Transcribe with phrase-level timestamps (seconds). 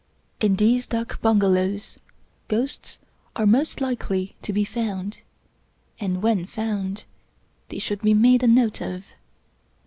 [0.39, 1.99] In these dak bungalows,
[2.47, 2.97] ghosts
[3.35, 5.19] are most likely to be found,
[5.99, 7.05] and when found,
[7.69, 9.03] they should be made a note of.